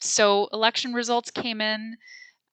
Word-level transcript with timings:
so 0.00 0.48
election 0.52 0.92
results 0.92 1.30
came 1.30 1.60
in, 1.60 1.96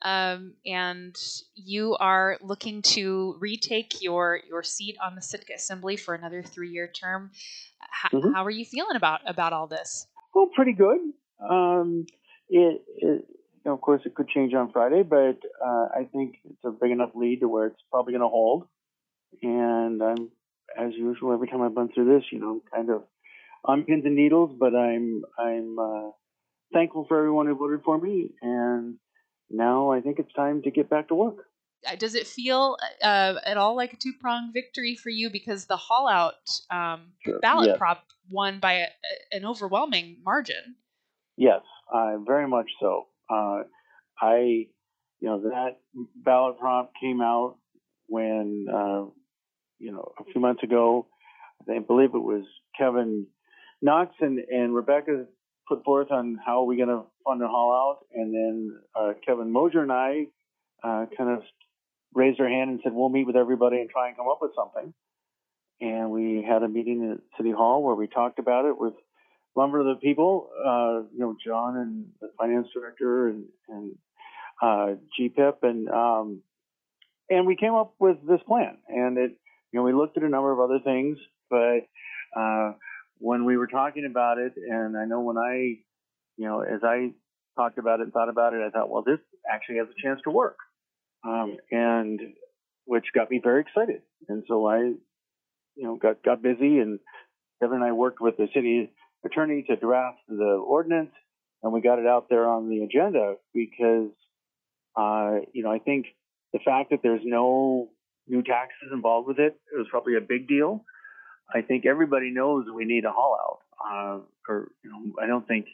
um, 0.02 0.54
and 0.66 1.16
you 1.56 1.96
are 2.00 2.38
looking 2.42 2.82
to 2.84 3.36
retake 3.40 4.02
your 4.02 4.40
your 4.48 4.64
seat 4.64 4.98
on 5.04 5.16
the 5.16 5.22
Sitka 5.22 5.54
Assembly 5.56 5.98
for 5.98 6.14
another 6.14 6.44
three 6.44 6.70
year 6.70 6.88
term. 6.88 7.32
H- 8.06 8.12
Mhm. 8.12 8.34
How 8.34 8.44
are 8.46 8.50
you 8.52 8.66
feeling 8.66 8.96
about 8.96 9.22
about 9.26 9.54
all 9.54 9.68
this? 9.68 10.08
Well, 10.34 10.48
pretty 10.48 10.74
good. 10.74 11.00
Um, 11.40 12.06
it, 12.50 12.82
it, 12.98 13.26
you 13.30 13.62
know, 13.66 13.74
of 13.74 13.82
course, 13.82 14.02
it 14.06 14.14
could 14.16 14.28
change 14.30 14.54
on 14.54 14.72
Friday, 14.72 15.04
but 15.04 15.40
uh, 15.66 15.88
I 15.96 16.08
think 16.12 16.36
it's 16.44 16.64
a 16.66 16.72
big 16.72 16.92
enough 16.92 17.12
lead 17.16 17.40
to 17.40 17.48
where 17.48 17.68
it's 17.68 17.82
probably 17.90 18.12
going 18.14 18.22
to 18.22 18.28
hold. 18.28 18.68
And 19.42 20.02
I'm, 20.02 20.30
as 20.78 20.94
usual, 20.94 21.34
every 21.34 21.48
time 21.48 21.62
I've 21.62 21.76
been 21.76 21.90
through 21.90 22.14
this, 22.14 22.24
you 22.32 22.40
know, 22.40 22.50
I'm 22.52 22.62
kind 22.74 22.90
of 22.90 23.04
on 23.64 23.84
pins 23.84 24.06
and 24.06 24.16
needles, 24.16 24.56
but 24.60 24.76
I'm 24.76 25.24
I'm 25.40 25.80
uh, 25.80 26.10
thankful 26.74 27.06
for 27.08 27.18
everyone 27.18 27.48
who 27.48 27.56
voted 27.56 27.82
for 27.84 27.98
me, 28.00 28.32
and 28.42 28.96
now 29.50 29.92
I 29.92 30.02
think 30.02 30.20
it's 30.20 30.34
time 30.34 30.62
to 30.64 30.72
get 30.72 30.90
back 30.90 31.08
to 31.10 31.16
work. 31.16 31.46
Uh, 31.88 31.96
Does 31.96 32.16
it 32.16 32.26
feel 32.26 32.78
uh, 33.04 33.36
at 33.46 33.58
all 33.58 33.76
like 33.76 33.94
a 33.94 33.98
two 33.98 34.14
pronged 34.20 34.54
victory 34.54 34.96
for 34.96 35.10
you 35.10 35.30
because 35.30 35.66
the 35.66 35.78
haul 35.78 36.08
out 36.08 36.50
um, 36.72 37.12
Sure. 37.24 37.40
ballot 37.40 37.68
Yes. 37.68 37.78
prop 37.78 38.04
won 38.30 38.60
by 38.60 38.74
a, 38.74 38.88
an 39.32 39.46
overwhelming 39.46 40.18
margin? 40.26 40.76
Yes, 41.38 41.62
uh, 41.94 42.18
very 42.26 42.48
much 42.48 42.70
so. 42.80 43.08
Uh, 43.30 43.64
I, 44.20 44.68
you 45.20 45.30
know, 45.30 45.42
that 45.42 45.78
ballot 46.16 46.58
prop 46.60 46.92
came 47.00 47.22
out 47.22 47.58
when, 48.08 48.68
uh, 48.74 49.06
you 49.78 49.92
know, 49.92 50.12
a 50.20 50.24
few 50.32 50.42
months 50.42 50.64
ago. 50.64 51.08
I 51.70 51.80
believe 51.80 52.16
it 52.16 52.20
was 52.20 52.46
Kevin 52.78 53.28
Knox 53.82 54.14
and, 54.22 54.40
and 54.40 54.74
Rebecca 54.74 55.26
put 55.68 55.84
forth 55.84 56.12
on 56.12 56.40
how 56.46 56.64
we're 56.64 56.70
we 56.70 56.78
going 56.78 56.90
to 56.90 57.04
fund 57.24 57.42
the 57.42 57.48
haul 57.48 57.74
out, 57.74 58.06
and 58.14 58.34
then 58.34 58.80
uh, 58.96 59.14
Kevin 59.26 59.52
Mosher 59.52 59.82
and 59.82 59.92
I 59.92 60.28
uh, 60.84 61.06
kind 61.18 61.32
of 61.32 61.44
raised 62.14 62.40
our 62.40 62.48
hand 62.48 62.70
and 62.70 62.80
said 62.84 62.94
we'll 62.94 63.10
meet 63.10 63.28
with 63.28 63.36
everybody 63.36 63.78
and 63.78 63.90
try 63.90 64.08
and 64.08 64.18
come 64.18 64.28
up 64.30 64.40
with 64.42 64.52
something. 64.56 64.94
And 65.82 66.12
we 66.12 66.46
had 66.48 66.64
a 66.64 66.68
meeting 66.70 67.12
at 67.12 67.38
City 67.38 67.52
Hall 67.52 67.84
where 67.84 67.96
we 67.96 68.08
talked 68.08 68.40
about 68.40 68.66
it 68.66 68.80
with 68.80 68.94
a 68.94 69.60
number 69.60 69.80
of 69.80 69.86
the 69.86 69.96
people, 69.96 70.50
uh, 70.58 71.08
you 71.14 71.20
know, 71.20 71.36
John 71.46 71.78
and 71.78 72.06
the 72.22 72.30
finance 72.38 72.68
director 72.74 73.28
and, 73.28 73.46
and 73.68 73.96
uh, 74.62 74.96
GPIP, 75.20 75.64
and 75.64 75.90
um, 75.90 76.42
and 77.30 77.46
we 77.46 77.56
came 77.56 77.74
up 77.74 77.96
with 78.00 78.18
this 78.28 78.40
plan. 78.48 78.78
And 78.88 79.18
it, 79.18 79.32
you 79.72 79.80
know, 79.80 79.84
we 79.84 79.94
looked 79.94 80.18
at 80.18 80.24
a 80.24 80.30
number 80.30 80.52
of 80.52 80.60
other 80.60 80.80
things, 80.84 81.18
but 81.50 81.80
uh, 82.40 82.74
when 83.20 83.46
we 83.46 83.58
were 83.58 83.68
talking 83.68 84.06
about 84.10 84.38
it, 84.38 84.54
and 84.56 84.98
I 84.98 85.06
know 85.06 85.22
when 85.22 85.38
I, 85.38 85.80
you 86.38 86.48
know, 86.48 86.62
as 86.62 86.82
I 86.84 87.12
talked 87.58 87.78
about 87.78 88.00
it 88.00 88.04
and 88.04 88.14
thought 88.14 88.30
about 88.30 88.54
it, 88.54 88.62
I 88.66 88.70
thought, 88.70 88.90
well, 88.90 89.04
this 89.04 89.20
actually 89.52 89.78
has 89.78 89.88
a 89.88 90.02
chance 90.02 90.20
to 90.24 90.32
work, 90.32 90.58
um, 91.26 91.58
and 91.72 92.20
which 92.86 93.06
got 93.14 93.32
me 93.32 93.40
very 93.44 93.62
excited. 93.62 94.02
And 94.28 94.44
so 94.48 94.68
I, 94.68 94.78
you 94.78 95.84
know, 95.84 95.96
got 95.96 96.24
got 96.24 96.42
busy, 96.42 96.80
and 96.80 97.00
Kevin 97.62 97.78
and 97.78 97.86
I 97.86 97.94
worked 97.94 98.22
with 98.22 98.38
the 98.38 98.48
city 98.54 98.92
attorney 99.26 99.66
to 99.70 99.76
draft 99.76 100.20
the 100.28 100.62
ordinance, 100.66 101.12
and 101.64 101.74
we 101.74 101.82
got 101.82 102.00
it 102.00 102.08
out 102.08 102.28
there 102.30 102.48
on 102.48 102.70
the 102.70 102.84
agenda 102.84 103.36
because, 103.54 104.12
uh, 104.96 105.40
you 105.54 105.64
know, 105.64 105.72
I 105.72 105.80
think 105.80 106.08
the 106.54 106.60
fact 106.64 106.92
that 106.92 107.00
there's 107.02 107.22
no 107.24 107.90
new 108.28 108.44
taxes 108.44 108.90
involved 108.92 109.28
with 109.28 109.40
it, 109.40 109.60
it 109.74 109.78
was 109.78 109.88
probably 109.90 110.16
a 110.16 110.22
big 110.22 110.48
deal. 110.48 110.84
I 111.54 111.62
think 111.62 111.86
everybody 111.86 112.32
knows 112.32 112.66
we 112.74 112.86
need 112.86 113.06
a 113.06 113.12
haul 113.12 113.38
out. 113.40 113.60
Uh, 113.80 114.20
or, 114.50 114.72
you 114.84 114.90
know, 114.90 115.24
I 115.24 115.28
don't 115.28 115.48
think 115.48 115.68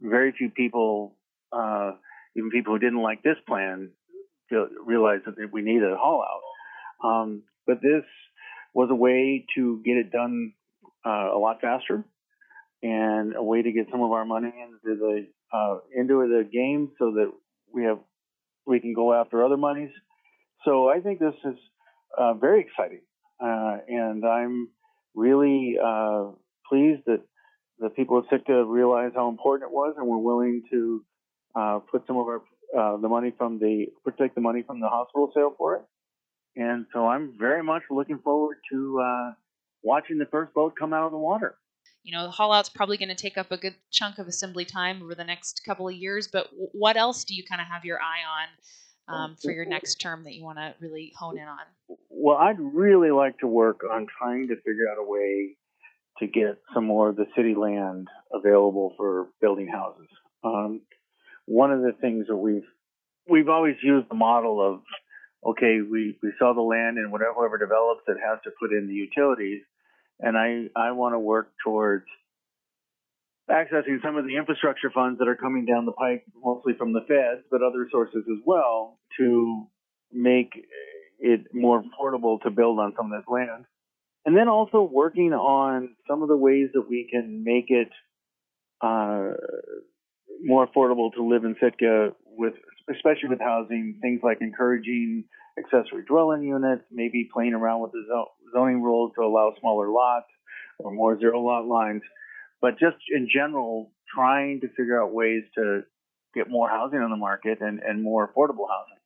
very 0.00 0.32
few 0.32 0.50
people, 0.50 1.16
uh, 1.52 1.92
even 2.36 2.50
people 2.50 2.74
who 2.74 2.78
didn't 2.78 3.02
like 3.02 3.22
this 3.22 3.36
plan, 3.46 3.90
feel, 4.48 4.68
realize 4.84 5.20
that 5.26 5.34
we 5.52 5.62
need 5.62 5.82
a 5.82 5.96
haul 5.96 6.22
out. 6.22 7.08
Um, 7.08 7.42
but 7.66 7.80
this 7.82 8.04
was 8.74 8.88
a 8.90 8.94
way 8.94 9.44
to 9.56 9.82
get 9.84 9.96
it 9.96 10.10
done 10.10 10.52
uh, 11.04 11.34
a 11.34 11.38
lot 11.38 11.60
faster 11.60 12.04
and 12.82 13.34
a 13.34 13.42
way 13.42 13.62
to 13.62 13.72
get 13.72 13.86
some 13.90 14.02
of 14.02 14.12
our 14.12 14.24
money 14.24 14.52
into 14.62 14.96
the 14.98 15.26
uh, 15.52 15.78
into 15.96 16.14
the 16.28 16.48
game 16.50 16.90
so 16.98 17.12
that 17.12 17.32
we 17.72 17.84
have 17.84 17.98
we 18.66 18.80
can 18.80 18.94
go 18.94 19.12
after 19.14 19.44
other 19.44 19.56
monies. 19.56 19.90
So 20.64 20.88
I 20.88 21.00
think 21.00 21.18
this 21.18 21.34
is 21.44 21.56
uh, 22.16 22.34
very 22.34 22.60
exciting, 22.60 23.00
uh, 23.40 23.78
and 23.88 24.24
I'm 24.24 24.68
really 25.14 25.76
uh, 25.82 26.30
pleased 26.68 27.02
that 27.06 27.20
the 27.78 27.90
people 27.90 28.18
of 28.18 28.24
Sitka 28.30 28.64
realized 28.64 29.14
how 29.14 29.28
important 29.28 29.70
it 29.70 29.74
was 29.74 29.94
and 29.96 30.06
were 30.06 30.18
willing 30.18 30.62
to 30.70 31.04
uh, 31.54 31.78
put 31.90 32.06
some 32.06 32.16
of 32.16 32.26
our 32.26 32.42
uh, 32.76 32.98
the 32.98 33.08
money 33.08 33.32
from 33.36 33.58
the 33.58 33.86
protect 34.04 34.34
the 34.34 34.40
money 34.40 34.62
from 34.62 34.80
the 34.80 34.88
hospital 34.88 35.30
sale 35.34 35.54
for 35.56 35.76
it. 35.76 35.82
And 36.56 36.86
so 36.92 37.06
I'm 37.06 37.34
very 37.38 37.62
much 37.62 37.82
looking 37.90 38.18
forward 38.18 38.58
to 38.72 39.00
uh, 39.00 39.32
watching 39.82 40.18
the 40.18 40.26
first 40.26 40.52
boat 40.54 40.74
come 40.78 40.92
out 40.92 41.04
of 41.04 41.12
the 41.12 41.18
water. 41.18 41.56
You 42.02 42.12
know, 42.12 42.24
the 42.24 42.30
haul 42.30 42.52
out's 42.52 42.68
probably 42.68 42.96
going 42.96 43.10
to 43.10 43.14
take 43.14 43.38
up 43.38 43.50
a 43.52 43.56
good 43.56 43.74
chunk 43.90 44.18
of 44.18 44.28
assembly 44.28 44.64
time 44.64 45.02
over 45.02 45.14
the 45.14 45.24
next 45.24 45.62
couple 45.64 45.88
of 45.88 45.94
years, 45.94 46.26
but 46.26 46.50
w- 46.50 46.68
what 46.72 46.96
else 46.96 47.24
do 47.24 47.34
you 47.34 47.44
kind 47.44 47.60
of 47.60 47.66
have 47.68 47.84
your 47.84 47.98
eye 48.00 48.24
on 49.08 49.14
um, 49.14 49.36
for 49.36 49.50
your 49.50 49.64
next 49.64 49.96
term 49.96 50.24
that 50.24 50.34
you 50.34 50.42
want 50.42 50.58
to 50.58 50.74
really 50.80 51.12
hone 51.18 51.38
in 51.38 51.46
on? 51.46 51.60
Well, 52.20 52.36
I'd 52.36 52.58
really 52.58 53.12
like 53.12 53.38
to 53.38 53.46
work 53.46 53.82
on 53.88 54.08
trying 54.18 54.48
to 54.48 54.56
figure 54.56 54.90
out 54.90 54.98
a 54.98 55.08
way 55.08 55.56
to 56.18 56.26
get 56.26 56.58
some 56.74 56.84
more 56.84 57.10
of 57.10 57.16
the 57.16 57.26
city 57.36 57.54
land 57.54 58.08
available 58.32 58.92
for 58.96 59.28
building 59.40 59.68
houses. 59.68 60.08
Um, 60.42 60.80
one 61.46 61.70
of 61.70 61.80
the 61.80 61.92
things 62.00 62.26
that 62.26 62.36
we've 62.36 62.66
we've 63.30 63.48
always 63.48 63.76
used 63.84 64.08
the 64.10 64.16
model 64.16 64.60
of 64.60 64.80
okay, 65.46 65.78
we, 65.88 66.18
we 66.20 66.32
sell 66.40 66.54
the 66.54 66.60
land 66.60 66.98
and 66.98 67.12
whatever 67.12 67.34
whoever 67.36 67.56
develops 67.56 68.02
it 68.08 68.16
has 68.18 68.40
to 68.42 68.50
put 68.60 68.72
in 68.72 68.88
the 68.88 68.94
utilities. 68.94 69.62
And 70.18 70.36
I, 70.36 70.66
I 70.74 70.90
want 70.92 71.14
to 71.14 71.20
work 71.20 71.52
towards 71.64 72.06
accessing 73.48 74.02
some 74.02 74.16
of 74.16 74.24
the 74.26 74.36
infrastructure 74.36 74.90
funds 74.90 75.20
that 75.20 75.28
are 75.28 75.36
coming 75.36 75.64
down 75.66 75.86
the 75.86 75.92
pike, 75.92 76.24
mostly 76.42 76.72
from 76.76 76.92
the 76.92 77.04
feds, 77.06 77.46
but 77.48 77.62
other 77.62 77.86
sources 77.92 78.24
as 78.28 78.42
well, 78.44 78.98
to 79.18 79.68
make 80.12 80.50
it 81.18 81.46
more 81.52 81.82
affordable 81.82 82.40
to 82.42 82.50
build 82.50 82.78
on 82.78 82.92
some 82.96 83.12
of 83.12 83.20
this 83.20 83.28
land. 83.28 83.64
And 84.24 84.36
then 84.36 84.48
also 84.48 84.82
working 84.82 85.32
on 85.32 85.94
some 86.08 86.22
of 86.22 86.28
the 86.28 86.36
ways 86.36 86.68
that 86.74 86.88
we 86.88 87.08
can 87.10 87.44
make 87.44 87.66
it 87.68 87.88
uh, 88.80 89.32
more 90.42 90.66
affordable 90.66 91.12
to 91.14 91.24
live 91.24 91.44
in 91.44 91.56
Sitka 91.60 92.10
with, 92.24 92.54
especially 92.90 93.30
with 93.30 93.40
housing, 93.40 93.98
things 94.02 94.20
like 94.22 94.38
encouraging 94.40 95.24
accessory 95.58 96.04
dwelling 96.06 96.42
units, 96.42 96.82
maybe 96.90 97.28
playing 97.32 97.54
around 97.54 97.80
with 97.80 97.92
the 97.92 98.04
zoning 98.54 98.82
rules 98.82 99.12
to 99.16 99.22
allow 99.22 99.52
smaller 99.60 99.90
lots 99.90 100.26
or 100.78 100.92
more 100.92 101.18
zero 101.18 101.40
lot 101.40 101.66
lines. 101.66 102.02
But 102.60 102.78
just 102.78 102.96
in 103.14 103.28
general, 103.32 103.92
trying 104.14 104.60
to 104.60 104.68
figure 104.68 105.02
out 105.02 105.12
ways 105.12 105.42
to 105.56 105.82
get 106.34 106.48
more 106.48 106.68
housing 106.68 106.98
on 106.98 107.10
the 107.10 107.16
market 107.16 107.58
and, 107.60 107.80
and 107.80 108.02
more 108.02 108.26
affordable 108.26 108.66
housing. 108.68 108.98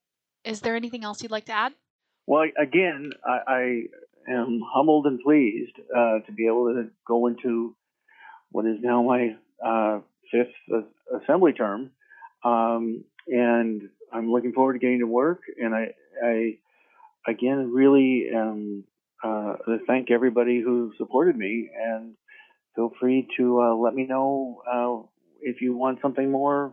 Is 0.44 0.60
there 0.60 0.76
anything 0.76 1.04
else 1.04 1.22
you'd 1.22 1.30
like 1.30 1.46
to 1.46 1.52
add? 1.52 1.72
Well, 2.26 2.44
again, 2.58 3.12
I, 3.26 3.38
I 3.46 3.82
am 4.32 4.60
humbled 4.72 5.06
and 5.06 5.20
pleased 5.20 5.72
uh, 5.94 6.20
to 6.20 6.32
be 6.32 6.46
able 6.46 6.72
to 6.74 6.88
go 7.06 7.26
into 7.26 7.74
what 8.50 8.66
is 8.66 8.78
now 8.80 9.02
my 9.02 9.36
uh, 9.64 10.00
fifth 10.30 10.84
assembly 11.22 11.52
term, 11.52 11.90
um, 12.44 13.04
and 13.28 13.82
I'm 14.12 14.30
looking 14.30 14.52
forward 14.52 14.74
to 14.74 14.78
getting 14.78 15.00
to 15.00 15.06
work. 15.06 15.40
And 15.60 15.74
I, 15.74 15.94
I 16.24 16.58
again, 17.26 17.72
really 17.72 18.28
am 18.34 18.84
uh, 19.24 19.54
thank 19.86 20.10
everybody 20.10 20.60
who 20.60 20.92
supported 20.98 21.36
me, 21.36 21.70
and 21.76 22.14
feel 22.74 22.92
free 23.00 23.28
to 23.36 23.60
uh, 23.60 23.74
let 23.74 23.94
me 23.94 24.06
know 24.06 24.62
uh, 24.70 25.06
if 25.40 25.60
you 25.60 25.76
want 25.76 26.00
something 26.02 26.30
more 26.30 26.72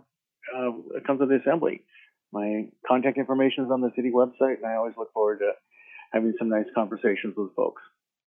uh, 0.56 0.72
comes 1.06 1.20
to 1.20 1.26
the 1.26 1.36
assembly. 1.36 1.84
My 2.32 2.70
contact 2.88 3.18
information 3.18 3.66
is 3.66 3.72
on 3.72 3.82
the 3.82 3.92
city 3.96 4.12
website, 4.12 4.58
and 4.58 4.66
I 4.66 4.76
always 4.76 4.94
look 4.98 5.12
forward 5.14 5.40
to 5.40 5.52
having 6.12 6.34
some 6.38 6.50
nice 6.50 6.66
conversations 6.76 7.36
with 7.36 7.56
folks. 7.56 7.82